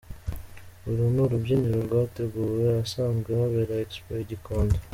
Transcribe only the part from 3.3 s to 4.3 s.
habera Expo i